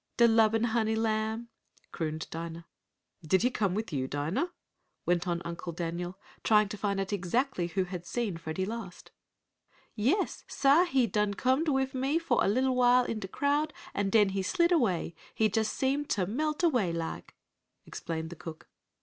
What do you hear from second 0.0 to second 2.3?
"De lubbin honey lamb!" crooned